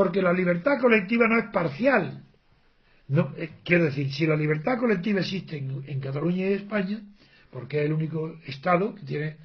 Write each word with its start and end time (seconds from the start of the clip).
Porque 0.00 0.22
la 0.22 0.32
libertad 0.32 0.80
colectiva 0.80 1.28
no 1.28 1.38
es 1.38 1.50
parcial. 1.52 2.24
No, 3.08 3.34
eh, 3.36 3.50
quiero 3.62 3.84
decir, 3.84 4.10
si 4.10 4.26
la 4.26 4.34
libertad 4.34 4.78
colectiva 4.78 5.20
existe 5.20 5.58
en, 5.58 5.84
en 5.86 6.00
Cataluña 6.00 6.46
y 6.48 6.54
España, 6.54 7.02
porque 7.50 7.80
es 7.80 7.84
el 7.84 7.92
único 7.92 8.38
Estado 8.46 8.94
que 8.94 9.02
tiene 9.02 9.36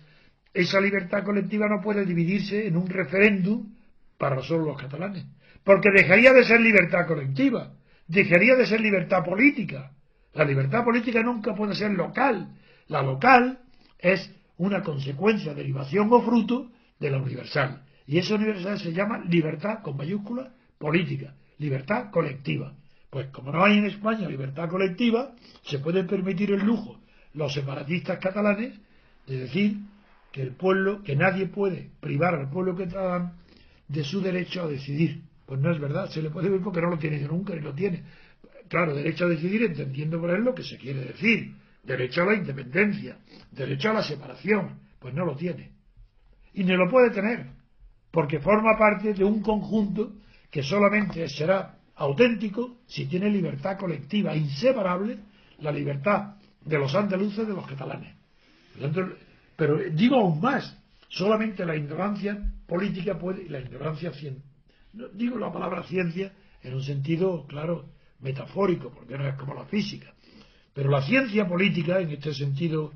esa 0.53 0.79
libertad 0.79 1.25
colectiva 1.25 1.67
no 1.67 1.81
puede 1.81 2.05
dividirse 2.05 2.67
en 2.67 2.77
un 2.77 2.87
referéndum 2.87 3.73
para 4.17 4.41
solo 4.43 4.63
los 4.67 4.81
catalanes, 4.81 5.25
porque 5.65 5.89
dejaría 5.91 6.31
de 6.31 6.45
ser 6.45 6.61
libertad 6.61 7.05
colectiva, 7.05 7.73
dejaría 8.07 8.55
de 8.55 8.65
ser 8.65 8.79
libertad 8.79 9.25
política. 9.25 9.91
La 10.35 10.45
libertad 10.45 10.85
política 10.85 11.21
nunca 11.21 11.53
puede 11.53 11.75
ser 11.75 11.91
local. 11.91 12.47
La 12.87 13.01
local 13.01 13.59
es 13.99 14.33
una 14.55 14.81
consecuencia, 14.81 15.53
derivación 15.53 16.07
o 16.13 16.21
fruto 16.21 16.71
de 16.97 17.11
la 17.11 17.17
universal. 17.17 17.83
Y 18.07 18.17
esa 18.17 18.35
universal 18.35 18.79
se 18.79 18.93
llama 18.93 19.23
libertad 19.25 19.81
con 19.81 19.97
mayúscula 19.97 20.53
política, 20.77 21.35
libertad 21.57 22.11
colectiva. 22.11 22.73
Pues 23.09 23.27
como 23.27 23.51
no 23.51 23.63
hay 23.63 23.77
en 23.77 23.85
España 23.85 24.27
libertad 24.27 24.69
colectiva, 24.69 25.33
se 25.63 25.79
puede 25.79 26.03
permitir 26.03 26.51
el 26.51 26.65
lujo 26.65 26.99
los 27.35 27.53
separatistas 27.53 28.17
catalanes 28.19 28.73
de 29.27 29.39
decir 29.39 29.77
que 30.31 30.41
el 30.41 30.51
pueblo, 30.53 31.03
que 31.03 31.15
nadie 31.15 31.45
puede 31.47 31.91
privar 31.99 32.35
al 32.35 32.49
pueblo 32.49 32.75
catalán 32.75 33.33
de 33.87 34.03
su 34.03 34.21
derecho 34.21 34.63
a 34.63 34.67
decidir. 34.67 35.21
Pues 35.45 35.59
no 35.59 35.71
es 35.71 35.79
verdad, 35.79 36.09
se 36.09 36.21
le 36.21 36.29
puede 36.29 36.49
ver 36.49 36.61
porque 36.61 36.81
no 36.81 36.89
lo 36.89 36.97
tiene 36.97 37.19
nunca 37.21 37.53
ni 37.53 37.61
lo 37.61 37.73
tiene. 37.73 38.03
Claro, 38.67 38.95
derecho 38.95 39.25
a 39.25 39.29
decidir 39.29 39.63
entendiendo 39.63 40.19
por 40.19 40.31
él 40.31 40.43
lo 40.43 40.55
que 40.55 40.63
se 40.63 40.77
quiere 40.77 41.01
decir. 41.01 41.53
Derecho 41.83 42.23
a 42.23 42.25
la 42.25 42.33
independencia, 42.33 43.19
derecho 43.51 43.91
a 43.91 43.93
la 43.93 44.03
separación, 44.03 44.79
pues 44.99 45.13
no 45.13 45.23
lo 45.23 45.35
tiene. 45.35 45.71
Y 46.53 46.63
ni 46.63 46.75
lo 46.75 46.89
puede 46.89 47.11
tener, 47.11 47.45
porque 48.15 48.39
forma 48.39 48.77
parte 48.77 49.13
de 49.13 49.25
un 49.25 49.41
conjunto 49.41 50.13
que 50.49 50.63
solamente 50.63 51.27
será 51.27 51.75
auténtico 51.95 52.77
si 52.87 53.07
tiene 53.07 53.29
libertad 53.29 53.77
colectiva, 53.77 54.33
inseparable, 54.33 55.17
la 55.59 55.69
libertad 55.69 56.35
de 56.63 56.77
los 56.79 56.95
andaluces 56.95 57.45
de 57.45 57.53
los 57.53 57.67
catalanes. 57.67 58.15
Pero 59.57 59.79
digo 59.91 60.15
aún 60.15 60.39
más, 60.39 60.77
solamente 61.09 61.65
la 61.65 61.75
ignorancia 61.75 62.39
política 62.65 63.19
puede, 63.19 63.49
la 63.49 63.59
ignorancia 63.59 64.13
no 64.93 65.09
digo 65.09 65.37
la 65.37 65.51
palabra 65.51 65.83
ciencia 65.83 66.31
en 66.63 66.73
un 66.73 66.83
sentido, 66.83 67.45
claro, 67.47 67.83
metafórico, 68.21 68.91
porque 68.91 69.17
no 69.17 69.27
es 69.27 69.35
como 69.35 69.53
la 69.53 69.65
física, 69.65 70.13
pero 70.73 70.89
la 70.89 71.01
ciencia 71.01 71.45
política, 71.45 71.99
en 71.99 72.11
este 72.11 72.33
sentido 72.33 72.93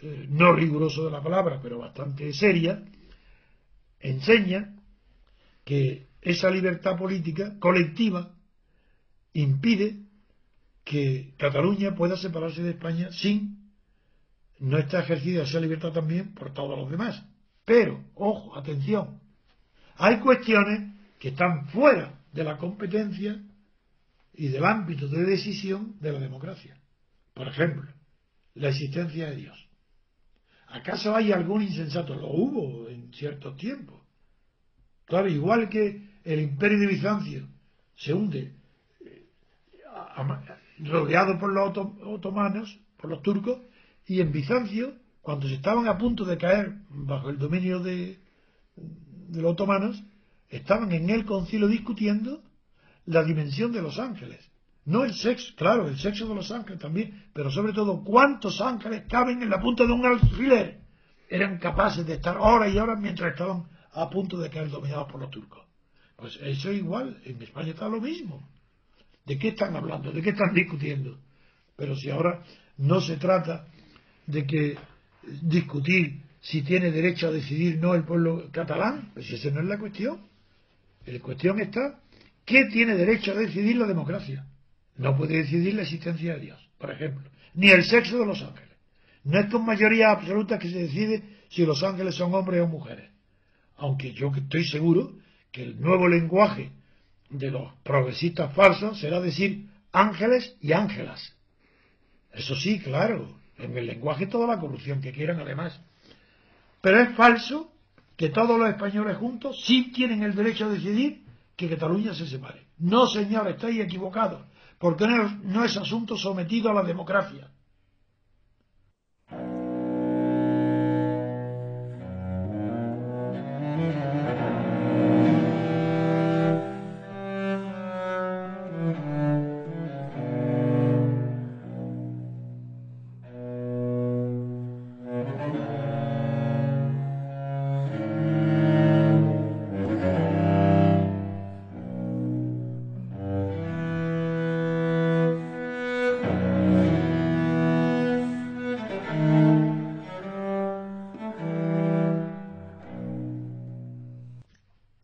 eh, 0.00 0.26
no 0.30 0.54
riguroso 0.54 1.04
de 1.04 1.10
la 1.10 1.20
palabra, 1.20 1.60
pero 1.62 1.78
bastante 1.78 2.32
seria, 2.32 2.82
enseña 4.22 4.74
que 5.64 6.08
esa 6.20 6.50
libertad 6.50 6.96
política 6.96 7.58
colectiva 7.58 8.34
impide 9.32 10.02
que 10.84 11.34
Cataluña 11.36 11.94
pueda 11.94 12.16
separarse 12.16 12.62
de 12.62 12.70
España 12.70 13.10
sin 13.12 13.62
no 14.58 14.78
está 14.78 15.00
ejercida 15.00 15.42
esa 15.42 15.58
libertad 15.58 15.92
también 15.92 16.34
por 16.34 16.54
todos 16.54 16.78
los 16.78 16.90
demás. 16.90 17.20
Pero, 17.64 18.04
ojo, 18.14 18.56
atención, 18.56 19.20
hay 19.96 20.20
cuestiones 20.20 20.94
que 21.18 21.28
están 21.28 21.68
fuera 21.68 22.20
de 22.32 22.44
la 22.44 22.56
competencia 22.58 23.42
y 24.34 24.48
del 24.48 24.64
ámbito 24.64 25.08
de 25.08 25.24
decisión 25.24 25.96
de 26.00 26.12
la 26.12 26.20
democracia. 26.20 26.76
Por 27.34 27.48
ejemplo, 27.48 27.90
la 28.54 28.68
existencia 28.68 29.30
de 29.30 29.36
Dios. 29.36 29.68
¿Acaso 30.68 31.14
hay 31.14 31.32
algún 31.32 31.62
insensato? 31.62 32.14
Lo 32.14 32.28
hubo 32.28 32.88
en 32.88 33.12
ciertos 33.12 33.56
tiempos. 33.56 34.01
Claro, 35.06 35.28
igual 35.28 35.68
que 35.68 36.08
el 36.24 36.40
imperio 36.40 36.78
de 36.78 36.86
Bizancio 36.86 37.48
se 37.96 38.12
hunde 38.12 38.52
eh, 39.04 39.26
rodeado 40.78 41.38
por 41.38 41.52
los 41.52 41.76
otomanos, 42.04 42.78
por 42.96 43.10
los 43.10 43.22
turcos, 43.22 43.58
y 44.06 44.20
en 44.20 44.32
Bizancio, 44.32 44.94
cuando 45.20 45.48
se 45.48 45.54
estaban 45.54 45.86
a 45.88 45.98
punto 45.98 46.24
de 46.24 46.38
caer 46.38 46.74
bajo 46.88 47.30
el 47.30 47.38
dominio 47.38 47.80
de, 47.80 48.18
de 48.76 49.42
los 49.42 49.52
otomanos, 49.52 50.02
estaban 50.48 50.92
en 50.92 51.10
el 51.10 51.24
concilio 51.24 51.68
discutiendo 51.68 52.42
la 53.06 53.22
dimensión 53.22 53.72
de 53.72 53.82
los 53.82 53.98
ángeles. 53.98 54.48
No 54.84 55.04
el 55.04 55.14
sexo, 55.14 55.54
claro, 55.56 55.88
el 55.88 55.98
sexo 55.98 56.26
de 56.26 56.34
los 56.34 56.50
ángeles 56.50 56.80
también, 56.80 57.26
pero 57.32 57.50
sobre 57.50 57.72
todo 57.72 58.02
cuántos 58.02 58.60
ángeles 58.60 59.04
caben 59.08 59.42
en 59.42 59.50
la 59.50 59.60
punta 59.60 59.84
de 59.86 59.92
un 59.92 60.04
alfiler. 60.04 60.80
Eran 61.28 61.58
capaces 61.58 62.04
de 62.04 62.14
estar 62.14 62.36
horas 62.36 62.72
y 62.74 62.78
horas 62.78 63.00
mientras 63.00 63.30
estaban 63.30 63.68
a 63.92 64.08
punto 64.10 64.38
de 64.38 64.50
caer 64.50 64.70
dominados 64.70 65.10
por 65.10 65.20
los 65.20 65.30
turcos. 65.30 65.66
Pues 66.16 66.36
eso 66.42 66.70
es 66.70 66.78
igual, 66.78 67.20
en 67.24 67.42
España 67.42 67.70
está 67.70 67.88
lo 67.88 68.00
mismo. 68.00 68.48
¿De 69.24 69.38
qué 69.38 69.48
están 69.48 69.76
hablando? 69.76 70.12
¿De 70.12 70.22
qué 70.22 70.30
están 70.30 70.54
discutiendo? 70.54 71.18
Pero 71.76 71.96
si 71.96 72.10
ahora 72.10 72.42
no 72.78 73.00
se 73.00 73.16
trata 73.16 73.66
de 74.26 74.46
que 74.46 74.76
discutir 75.42 76.22
si 76.40 76.62
tiene 76.62 76.90
derecho 76.90 77.28
a 77.28 77.32
decidir 77.32 77.78
no 77.78 77.94
el 77.94 78.04
pueblo 78.04 78.50
catalán, 78.50 79.10
pues 79.14 79.30
esa 79.30 79.50
no 79.50 79.60
es 79.60 79.66
la 79.66 79.78
cuestión. 79.78 80.20
La 81.06 81.18
cuestión 81.20 81.60
está, 81.60 82.00
¿qué 82.44 82.66
tiene 82.66 82.94
derecho 82.96 83.32
a 83.32 83.34
decidir 83.34 83.76
la 83.76 83.86
democracia? 83.86 84.46
No 84.96 85.16
puede 85.16 85.38
decidir 85.38 85.74
la 85.74 85.82
existencia 85.82 86.34
de 86.34 86.40
Dios, 86.40 86.70
por 86.78 86.90
ejemplo, 86.90 87.28
ni 87.54 87.70
el 87.70 87.84
sexo 87.84 88.18
de 88.18 88.26
los 88.26 88.42
ángeles. 88.42 88.76
No 89.24 89.38
es 89.38 89.46
con 89.46 89.64
mayoría 89.64 90.10
absoluta 90.10 90.58
que 90.58 90.70
se 90.70 90.78
decide 90.78 91.22
si 91.48 91.64
los 91.64 91.82
ángeles 91.82 92.16
son 92.16 92.34
hombres 92.34 92.60
o 92.60 92.66
mujeres. 92.66 93.11
Aunque 93.82 94.12
yo 94.12 94.30
estoy 94.32 94.64
seguro 94.64 95.12
que 95.50 95.64
el 95.64 95.80
nuevo 95.80 96.06
lenguaje 96.06 96.70
de 97.30 97.50
los 97.50 97.72
progresistas 97.82 98.54
falsos 98.54 99.00
será 99.00 99.20
decir 99.20 99.66
ángeles 99.90 100.56
y 100.60 100.72
ángelas. 100.72 101.34
Eso 102.32 102.54
sí, 102.54 102.78
claro, 102.78 103.40
en 103.58 103.76
el 103.76 103.86
lenguaje 103.86 104.28
toda 104.28 104.46
la 104.46 104.60
corrupción 104.60 105.00
que 105.00 105.10
quieran 105.10 105.40
además. 105.40 105.80
Pero 106.80 107.00
es 107.00 107.16
falso 107.16 107.72
que 108.16 108.28
todos 108.28 108.56
los 108.56 108.68
españoles 108.68 109.16
juntos 109.16 109.64
sí 109.64 109.90
tienen 109.92 110.22
el 110.22 110.36
derecho 110.36 110.66
a 110.66 110.68
decidir 110.68 111.24
que 111.56 111.68
Cataluña 111.68 112.14
se 112.14 112.28
separe. 112.28 112.68
No, 112.78 113.08
señor, 113.08 113.48
estáis 113.48 113.80
equivocados, 113.80 114.46
porque 114.78 115.08
no 115.08 115.64
es 115.64 115.76
asunto 115.76 116.16
sometido 116.16 116.70
a 116.70 116.74
la 116.74 116.84
democracia. 116.84 117.50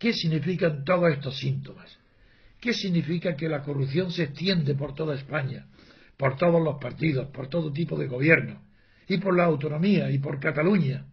¿Qué 0.09 0.15
significan 0.15 0.85
todos 0.87 1.13
estos 1.13 1.37
síntomas? 1.37 1.99
¿Qué 2.59 2.73
significa 2.73 3.37
que 3.37 3.47
la 3.47 3.63
corrupción 3.63 4.11
se 4.11 4.23
extiende 4.23 4.75
por 4.75 4.95
toda 4.95 5.15
España, 5.15 5.67
por 6.17 6.39
todos 6.39 6.63
los 6.63 6.81
partidos, 6.81 7.29
por 7.29 7.49
todo 7.49 7.71
tipo 7.71 7.95
de 7.99 8.07
gobierno, 8.07 8.63
y 9.07 9.19
por 9.19 9.37
la 9.37 9.45
autonomía, 9.45 10.11
y 10.11 10.19
por 10.19 10.41
Cataluña, 10.41 11.05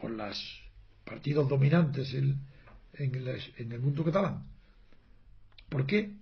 por 0.00 0.10
los 0.10 0.62
partidos 1.04 1.50
dominantes 1.50 2.14
en, 2.14 2.40
el, 2.94 3.78
mundo 3.78 4.02
catalán? 4.02 4.46
¿Por 5.68 5.84
qué? 5.84 6.14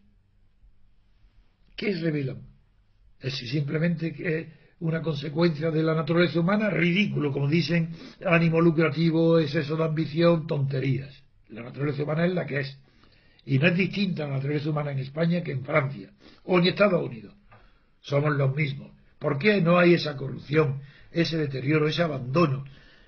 ¿Qué 1.76 1.94
revelan? 2.00 2.42
Es 3.20 3.36
simplemente 3.36 4.50
una 4.80 5.02
consecuencia 5.02 5.70
de 5.70 5.84
la 5.84 5.94
naturaleza 5.94 6.40
humana, 6.40 6.68
ridículo, 6.68 7.30
como 7.30 7.46
dicen, 7.46 7.90
ánimo 8.26 8.60
lucrativo, 8.60 9.38
exceso 9.38 9.76
de 9.76 9.84
ambición, 9.84 10.48
tonterías. 10.48 11.23
La 11.54 11.62
naturaleza 11.62 12.02
humana 12.02 12.26
es 12.26 12.34
la 12.34 12.46
que 12.46 12.60
es. 12.60 12.78
Y 13.46 13.58
no 13.58 13.68
es 13.68 13.76
distinta 13.76 14.26
la 14.26 14.34
naturaleza 14.34 14.70
humana 14.70 14.90
en 14.90 14.98
España 14.98 15.42
que 15.42 15.52
en 15.52 15.64
Francia 15.64 16.10
o 16.44 16.58
en 16.58 16.66
Estados 16.66 17.02
Unidos. 17.06 17.34
Somos 18.00 18.34
los 18.34 18.54
mismos. 18.54 18.90
¿Por 19.18 19.38
qué 19.38 19.60
no 19.60 19.78
hay 19.78 19.94
esa 19.94 20.16
corrupción, 20.16 20.82
ese 21.12 21.38
deterioro, 21.38 21.86
ese 21.86 22.02
abandono, 22.02 22.64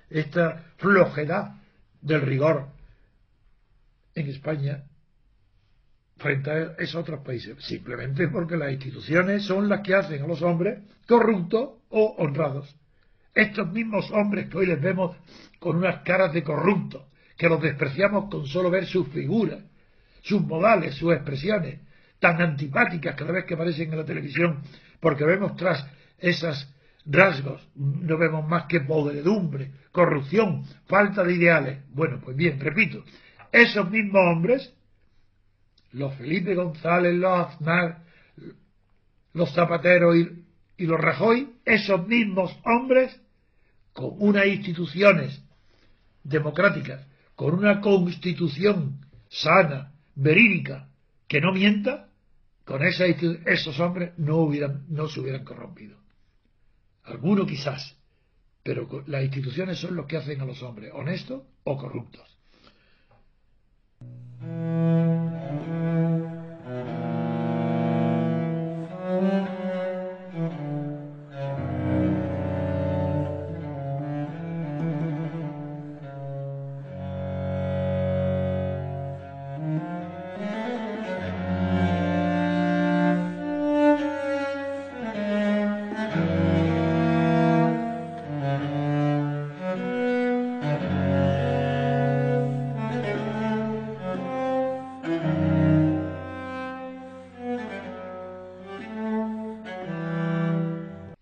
esta 0.09 0.73
flojedad 0.77 1.55
del 2.01 2.21
rigor 2.21 2.69
en 4.15 4.29
España 4.29 4.83
frente 6.17 6.49
a 6.49 6.75
esos 6.79 6.95
otros 6.95 7.19
países? 7.25 7.57
Simplemente 7.59 8.29
porque 8.29 8.55
las 8.55 8.71
instituciones 8.71 9.43
son 9.43 9.67
las 9.67 9.81
que 9.81 9.93
hacen 9.93 10.23
a 10.23 10.27
los 10.27 10.41
hombres 10.41 10.79
corruptos 11.05 11.71
o 11.89 12.15
honrados. 12.17 12.73
Estos 13.35 13.71
mismos 13.71 14.09
hombres 14.11 14.47
que 14.49 14.57
hoy 14.57 14.67
les 14.67 14.81
vemos 14.81 15.17
con 15.59 15.75
unas 15.75 16.01
caras 16.03 16.33
de 16.33 16.43
corruptos, 16.43 17.03
que 17.37 17.49
los 17.49 17.61
despreciamos 17.61 18.29
con 18.29 18.45
solo 18.47 18.69
ver 18.69 18.85
sus 18.85 19.07
figuras, 19.09 19.63
sus 20.21 20.41
modales, 20.41 20.95
sus 20.95 21.13
expresiones, 21.13 21.79
tan 22.19 22.41
antipáticas 22.41 23.15
cada 23.15 23.31
vez 23.31 23.45
que 23.45 23.53
aparecen 23.53 23.91
en 23.91 23.99
la 23.99 24.05
televisión, 24.05 24.63
porque 24.99 25.23
vemos 25.23 25.55
tras 25.55 25.85
esas 26.17 26.73
rasgos, 27.05 27.67
no 27.75 28.17
vemos 28.17 28.47
más 28.47 28.65
que 28.65 28.81
podredumbre, 28.81 29.71
corrupción, 29.91 30.63
falta 30.87 31.23
de 31.23 31.33
ideales. 31.33 31.79
Bueno, 31.89 32.19
pues 32.23 32.35
bien, 32.35 32.59
repito, 32.59 33.03
esos 33.51 33.89
mismos 33.89 34.21
hombres, 34.25 34.73
los 35.91 36.13
Felipe 36.15 36.55
González, 36.55 37.13
los 37.15 37.47
Aznar, 37.47 38.03
los 39.33 39.53
Zapatero 39.53 40.15
y, 40.15 40.43
y 40.77 40.85
los 40.85 40.99
Rajoy, 40.99 41.53
esos 41.63 42.05
mismos 42.07 42.59
hombres, 42.65 43.21
con 43.93 44.15
unas 44.19 44.45
instituciones 44.47 45.41
democráticas, 46.23 47.06
con 47.37 47.53
una 47.53 47.81
constitución 47.81 49.05
sana, 49.29 49.93
verídica, 50.15 50.89
que 51.27 51.39
no 51.39 51.53
mienta, 51.53 52.09
con 52.65 52.83
esa, 52.83 53.05
esos 53.05 53.79
hombres 53.79 54.17
no, 54.17 54.37
hubieran, 54.37 54.85
no 54.89 55.07
se 55.07 55.19
hubieran 55.19 55.45
corrompido. 55.45 55.99
Algunos 57.03 57.47
quizás, 57.47 57.95
pero 58.63 59.03
las 59.05 59.23
instituciones 59.23 59.77
son 59.77 59.95
los 59.95 60.07
que 60.07 60.17
hacen 60.17 60.41
a 60.41 60.45
los 60.45 60.63
hombres, 60.63 60.91
honestos 60.95 61.43
o 61.63 61.77
corruptos. 61.77 62.27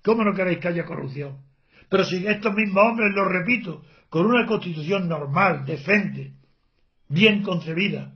¿Cómo 0.06 0.24
no 0.24 0.36
queréis 0.36 0.60
que 0.60 0.68
haya 0.68 0.86
corrupción? 0.86 1.42
Pero 1.90 2.06
si 2.06 2.26
estos 2.28 2.54
mismos 2.54 2.84
hombres, 2.86 3.12
lo 3.16 3.26
repito, 3.28 3.84
con 4.08 4.28
una 4.28 4.46
constitución 4.46 5.10
normal, 5.10 5.66
decente, 5.66 6.34
bien 7.10 7.42
concebida, 7.42 8.14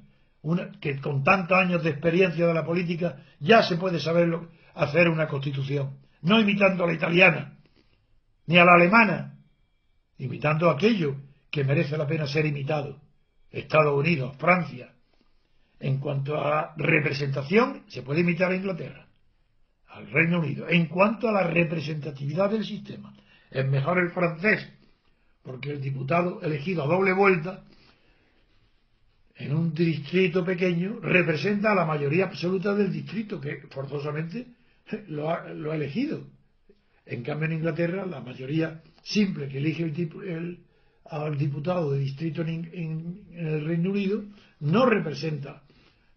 que 0.79 1.01
con 1.01 1.23
tantos 1.23 1.57
años 1.57 1.83
de 1.83 1.89
experiencia 1.89 2.45
de 2.45 2.53
la 2.53 2.63
política 2.63 3.23
ya 3.39 3.63
se 3.63 3.75
puede 3.75 3.99
saber 3.99 4.29
hacer 4.75 5.09
una 5.09 5.27
constitución, 5.27 5.97
no 6.21 6.39
imitando 6.39 6.83
a 6.83 6.87
la 6.87 6.93
italiana, 6.93 7.57
ni 8.45 8.59
a 8.59 8.65
la 8.65 8.73
alemana, 8.73 9.39
imitando 10.19 10.69
aquello 10.69 11.15
que 11.49 11.63
merece 11.63 11.97
la 11.97 12.05
pena 12.05 12.27
ser 12.27 12.45
imitado, 12.45 13.01
Estados 13.49 13.97
Unidos, 13.97 14.37
Francia. 14.37 14.93
En 15.79 15.97
cuanto 15.97 16.37
a 16.37 16.75
representación, 16.77 17.83
se 17.87 18.03
puede 18.03 18.21
imitar 18.21 18.51
a 18.51 18.55
Inglaterra 18.55 19.08
al 19.99 20.09
Reino 20.11 20.39
Unido. 20.39 20.67
En 20.67 20.87
cuanto 20.87 21.27
a 21.27 21.31
la 21.31 21.43
representatividad 21.43 22.49
del 22.49 22.65
sistema, 22.65 23.13
es 23.51 23.67
mejor 23.67 23.99
el 23.99 24.11
francés, 24.11 24.67
porque 25.43 25.71
el 25.71 25.81
diputado 25.81 26.41
elegido 26.41 26.83
a 26.83 26.87
doble 26.87 27.13
vuelta 27.13 27.63
en 29.35 29.55
un 29.55 29.73
distrito 29.73 30.43
pequeño 30.43 30.99
representa 31.01 31.71
a 31.71 31.75
la 31.75 31.85
mayoría 31.85 32.25
absoluta 32.25 32.75
del 32.75 32.91
distrito, 32.91 33.39
que 33.39 33.61
forzosamente 33.69 34.47
lo 35.07 35.29
ha, 35.29 35.49
elegido. 35.49 36.27
En 37.05 37.23
cambio, 37.23 37.47
en 37.47 37.53
Inglaterra, 37.53 38.05
la 38.05 38.19
mayoría 38.19 38.81
simple 39.01 39.47
que 39.47 39.57
elige 39.57 39.83
el, 39.83 40.59
al 41.05 41.37
diputado 41.37 41.91
de 41.91 41.99
distrito 41.99 42.41
en 42.41 43.23
el 43.33 43.65
Reino 43.65 43.91
Unido 43.91 44.23
no 44.59 44.85
representa 44.85 45.63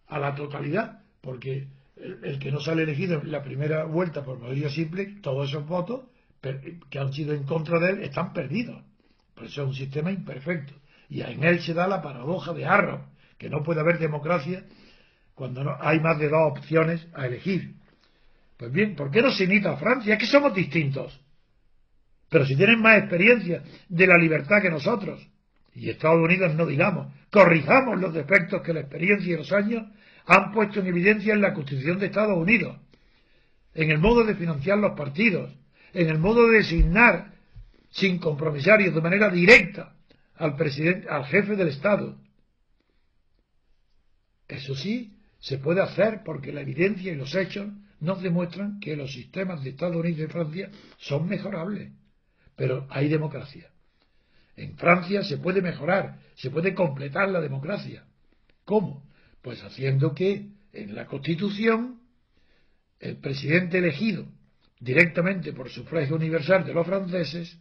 a 0.08 0.18
la 0.18 0.34
totalidad, 0.34 1.02
porque 1.20 1.68
el, 2.02 2.38
que 2.38 2.50
no 2.50 2.60
sale 2.60 2.82
elegido 2.82 3.20
en 3.20 3.30
la 3.30 3.42
primera 3.42 3.84
vuelta 3.84 4.24
por 4.24 4.38
mayoría 4.38 4.68
simple, 4.68 5.16
todos 5.22 5.48
esos 5.48 5.66
votos 5.66 6.02
que 6.90 6.98
han 6.98 7.12
sido 7.12 7.34
en 7.34 7.44
contra 7.44 7.78
de 7.78 7.90
él 7.90 8.02
están 8.02 8.32
perdidos. 8.32 8.82
Por 9.34 9.44
eso 9.44 9.62
es 9.62 9.68
un 9.68 9.74
sistema 9.74 10.10
imperfecto. 10.10 10.74
Y 11.08 11.20
en 11.20 11.44
él 11.44 11.60
se 11.60 11.74
da 11.74 11.86
la 11.86 12.02
paradoja 12.02 12.52
de 12.52 12.64
Arrow, 12.64 13.06
que 13.38 13.48
no 13.48 13.62
puede 13.62 13.80
haber 13.80 13.98
democracia 13.98 14.64
cuando 15.34 15.62
no 15.62 15.76
hay 15.80 16.00
más 16.00 16.18
de 16.18 16.28
dos 16.28 16.50
opciones 16.50 17.06
a 17.14 17.26
elegir. 17.26 17.74
Pues 18.56 18.72
bien, 18.72 18.96
¿por 18.96 19.10
qué 19.10 19.22
no 19.22 19.30
se 19.30 19.44
imita 19.44 19.72
a 19.72 19.76
Francia? 19.76 20.14
Es 20.14 20.20
que 20.20 20.26
somos 20.26 20.54
distintos. 20.54 21.18
Pero 22.28 22.46
si 22.46 22.56
tienen 22.56 22.80
más 22.80 22.98
experiencia 22.98 23.62
de 23.88 24.06
la 24.06 24.16
libertad 24.16 24.60
que 24.60 24.70
nosotros, 24.70 25.20
y 25.74 25.90
Estados 25.90 26.22
Unidos 26.22 26.54
no 26.54 26.66
digamos, 26.66 27.12
corrijamos 27.30 28.00
los 28.00 28.12
defectos 28.12 28.62
que 28.62 28.72
la 28.72 28.80
experiencia 28.80 29.32
y 29.32 29.36
los 29.36 29.52
años 29.52 29.84
han 30.26 30.52
puesto 30.52 30.80
en 30.80 30.86
evidencia 30.86 31.32
en 31.32 31.40
la 31.40 31.54
Constitución 31.54 31.98
de 31.98 32.06
Estados 32.06 32.36
Unidos, 32.36 32.76
en 33.74 33.90
el 33.90 33.98
modo 33.98 34.24
de 34.24 34.34
financiar 34.34 34.78
los 34.78 34.92
partidos, 34.92 35.52
en 35.94 36.08
el 36.08 36.18
modo 36.18 36.48
de 36.48 36.58
designar 36.58 37.32
sin 37.90 38.18
compromisarios 38.18 38.94
de 38.94 39.00
manera 39.00 39.30
directa 39.30 39.94
al 40.36 40.56
presidente, 40.56 41.08
al 41.08 41.24
jefe 41.26 41.56
del 41.56 41.68
Estado. 41.68 42.18
Eso 44.48 44.74
sí, 44.74 45.16
se 45.38 45.58
puede 45.58 45.82
hacer 45.82 46.22
porque 46.24 46.52
la 46.52 46.60
evidencia 46.60 47.12
y 47.12 47.16
los 47.16 47.34
hechos 47.34 47.68
nos 48.00 48.22
demuestran 48.22 48.80
que 48.80 48.96
los 48.96 49.12
sistemas 49.12 49.62
de 49.62 49.70
Estados 49.70 49.96
Unidos 49.96 50.20
y 50.20 50.32
Francia 50.32 50.70
son 50.98 51.28
mejorables. 51.28 51.92
Pero 52.56 52.86
hay 52.90 53.08
democracia. 53.08 53.70
En 54.56 54.76
Francia 54.76 55.22
se 55.22 55.38
puede 55.38 55.62
mejorar, 55.62 56.18
se 56.34 56.50
puede 56.50 56.74
completar 56.74 57.28
la 57.28 57.40
democracia. 57.40 58.04
¿Cómo? 58.64 59.04
Pues 59.40 59.62
haciendo 59.64 60.14
que 60.14 60.48
en 60.72 60.94
la 60.94 61.06
Constitución 61.06 62.00
el 63.00 63.16
presidente 63.16 63.78
elegido 63.78 64.26
directamente 64.78 65.52
por 65.52 65.70
sufragio 65.70 66.16
universal 66.16 66.64
de 66.64 66.74
los 66.74 66.86
franceses 66.86 67.58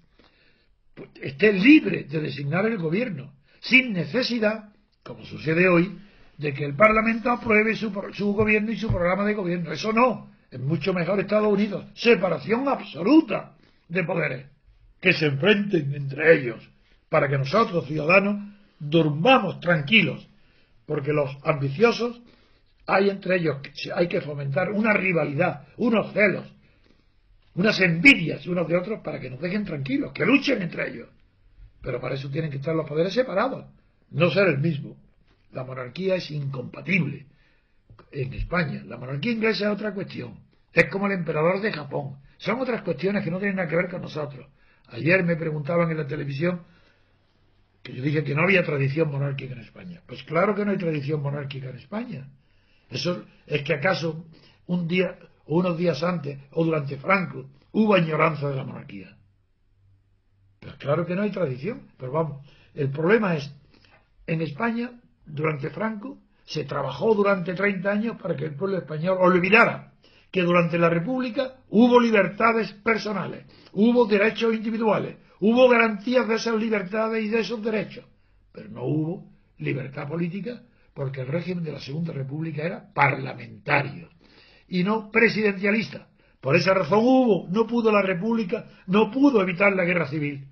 pues, 0.94 1.10
esté 1.22 1.54
libre 1.54 2.04
de 2.04 2.20
designar 2.20 2.66
el 2.66 2.78
gobierno, 2.78 3.34
sin 3.62 3.94
necesidad, 3.94 4.74
como 5.04 5.26
sucede 5.26 5.68
hoy, 5.68 5.98
de 6.38 6.54
que 6.54 6.66
el 6.66 6.76
Parlamento 6.76 7.30
apruebe 7.30 7.76
su, 7.76 7.92
su 8.14 8.34
gobierno 8.34 8.72
y 8.72 8.78
su 8.78 8.90
programa 8.90 9.26
de 9.26 9.34
gobierno. 9.34 9.72
Eso 9.72 9.94
no, 9.94 10.32
es 10.50 10.60
mucho 10.60 10.94
mejor 10.94 11.20
Estados 11.20 11.52
Unidos. 11.52 11.86
Separación 11.94 12.68
absoluta 12.68 13.56
de 13.88 14.04
poderes, 14.04 14.48
que 15.00 15.14
se 15.14 15.28
enfrenten 15.28 15.94
entre 15.94 16.40
ellos, 16.40 16.70
para 17.12 17.28
que 17.28 17.38
nosotros, 17.38 17.86
ciudadanos, 17.88 18.42
durmamos 18.80 19.60
tranquilos 19.60 20.26
porque 20.86 21.12
los 21.12 21.30
ambiciosos 21.44 22.22
hay 22.88 23.10
entre 23.10 23.36
ellos, 23.36 23.58
hay 23.94 24.08
que 24.08 24.22
fomentar 24.22 24.72
una 24.72 24.94
rivalidad, 24.94 25.68
unos 25.76 26.14
celos, 26.14 26.46
unas 27.56 27.78
envidias 27.82 28.48
unos 28.48 28.66
de 28.66 28.78
otros 28.78 29.02
para 29.02 29.20
que 29.20 29.30
nos 29.30 29.42
dejen 29.42 29.66
tranquilos, 29.66 30.14
que 30.14 30.26
luchen 30.26 30.62
entre 30.62 30.90
ellos. 30.90 31.10
Pero 31.82 32.00
para 32.00 32.16
eso 32.16 32.30
tienen 32.30 32.50
que 32.50 32.58
estar 32.58 32.74
los 32.74 32.88
poderes 32.88 33.14
separados, 33.14 33.66
no 34.12 34.30
ser 34.32 34.48
el 34.48 34.60
mismo. 34.60 34.96
La 35.52 35.66
monarquía 35.66 36.16
es 36.16 36.32
incompatible 36.32 37.26
en 38.14 38.34
España. 38.34 38.84
La 38.86 38.96
monarquía 38.96 39.34
inglesa 39.34 39.66
es 39.66 39.74
otra 39.74 39.94
cuestión. 39.94 40.40
Es 40.72 40.86
como 40.86 41.08
el 41.08 41.14
emperador 41.14 41.60
de 41.60 41.74
Japón. 41.74 42.20
Son 42.38 42.58
otras 42.62 42.84
cuestiones 42.84 43.22
que 43.22 43.32
no 43.32 43.38
tienen 43.38 43.58
nada 43.58 43.68
que 43.68 43.76
ver 43.76 43.90
con 43.90 44.02
nosotros. 44.02 44.48
Ayer 44.88 45.24
me 45.26 45.36
preguntaban 45.36 45.92
en 45.92 45.98
la 45.98 46.08
televisión 46.08 46.62
que 47.84 47.94
yo 47.94 48.04
dije 48.04 48.24
que 48.24 48.36
no 48.36 48.44
había 48.44 48.64
tradición 48.64 49.12
monárquica 49.12 49.54
en 49.54 49.62
España. 49.62 50.02
Pues 50.06 50.24
claro 50.24 50.56
que 50.56 50.66
no 50.66 50.72
hay 50.72 50.78
tradición 50.78 51.22
monárquica 51.22 51.70
en 51.70 51.78
España. 51.78 52.30
Eso 52.90 53.26
es 53.48 53.64
que 53.64 53.74
acaso 53.74 54.26
un 54.68 54.88
día 54.88 55.18
o 55.46 55.58
unos 55.60 55.78
días 55.78 56.04
antes 56.04 56.38
o 56.52 56.64
durante 56.64 56.98
Franco 56.98 57.50
hubo 57.72 57.96
añoranza 57.96 58.50
de 58.50 58.56
la 58.56 58.64
monarquía. 58.64 59.18
Pues 60.60 60.76
claro 60.76 61.06
que 61.06 61.16
no 61.16 61.24
hay 61.24 61.32
tradición, 61.32 61.88
pero 61.98 62.12
vamos, 62.12 62.46
el 62.76 62.92
problema 62.92 63.36
es, 63.36 63.52
en 64.28 64.42
España, 64.42 64.92
durante 65.26 65.70
Franco, 65.70 66.20
Se 66.46 66.66
trabajó 66.66 67.16
durante 67.16 67.54
30 67.54 67.90
años 67.90 68.22
para 68.22 68.36
que 68.36 68.44
el 68.46 68.56
pueblo 68.56 68.78
español 68.78 69.18
olvidara 69.22 69.94
que 70.32 70.42
durante 70.42 70.78
la 70.78 70.90
República 70.90 71.56
hubo 71.70 72.00
libertades 72.00 72.74
personales, 72.74 73.46
hubo 73.74 74.06
derechos 74.06 74.54
individuales, 74.54 75.16
hubo 75.42 75.68
garantías 75.68 76.28
de 76.28 76.36
esas 76.36 76.56
libertades 76.56 77.24
y 77.24 77.28
de 77.28 77.40
esos 77.40 77.62
derechos, 77.64 78.06
pero 78.52 78.70
no 78.70 78.86
hubo 78.86 79.28
libertad 79.58 80.08
política 80.08 80.62
porque 80.94 81.22
el 81.22 81.28
régimen 81.28 81.64
de 81.64 81.72
la 81.72 81.80
Segunda 81.80 82.14
República 82.14 82.64
era 82.64 82.94
parlamentario 82.94 84.10
y 84.68 84.84
no 84.84 85.10
presidencialista. 85.12 86.08
Por 86.40 86.56
esa 86.56 86.74
razón 86.74 87.00
hubo, 87.02 87.48
no 87.50 87.68
pudo 87.68 87.92
la 87.92 88.02
República, 88.02 88.66
no 88.88 89.12
pudo 89.12 89.42
evitar 89.42 89.74
la 89.74 89.84
guerra 89.84 90.08
civil. 90.08 90.48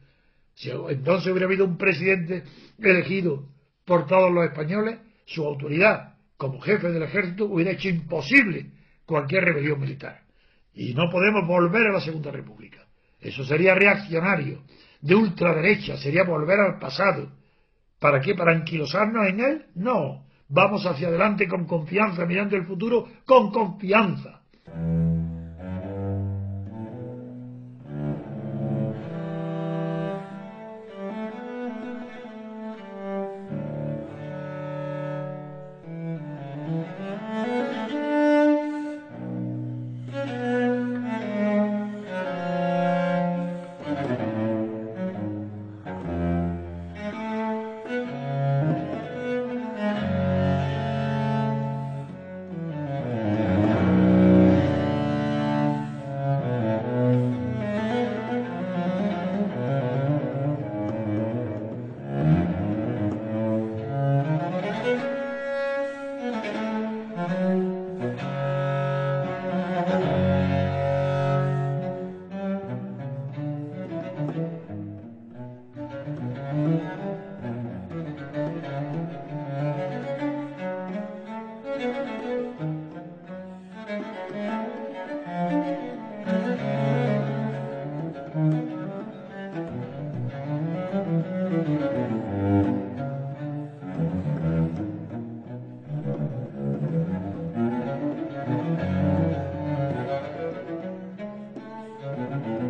Si 0.53 0.69
entonces 0.69 1.31
hubiera 1.31 1.46
habido 1.46 1.65
un 1.65 1.77
presidente 1.77 2.43
elegido 2.77 3.48
por 3.86 4.08
todos 4.08 4.31
los 4.31 4.46
españoles, 4.46 5.00
su 5.25 5.46
autoridad 5.46 6.15
como 6.36 6.60
jefe 6.62 6.89
del 6.89 7.03
ejército 7.03 7.46
hubiera 7.46 7.72
hecho 7.72 7.89
imposible 7.89 8.72
cualquier 9.05 9.46
rebelión 9.46 9.79
militar. 9.79 10.22
Y 10.74 10.93
no 10.93 11.10
podemos 11.12 11.48
volver 11.48 11.88
a 11.88 11.93
la 11.93 12.01
Segunda 12.01 12.31
República. 12.31 12.88
Eso 13.21 13.43
sería 13.43 13.75
reaccionario, 13.75 14.63
de 15.01 15.15
ultraderecha, 15.15 15.97
sería 15.97 16.23
volver 16.23 16.59
al 16.59 16.79
pasado. 16.79 17.31
¿Para 17.99 18.21
qué? 18.21 18.35
¿Para 18.35 18.53
anquilosarnos 18.53 19.27
en 19.27 19.39
él? 19.39 19.65
No. 19.75 20.25
Vamos 20.47 20.85
hacia 20.85 21.09
adelante 21.09 21.47
con 21.47 21.65
confianza, 21.65 22.25
mirando 22.25 22.55
el 22.55 22.65
futuro 22.65 23.07
con 23.25 23.51
confianza. 23.51 24.41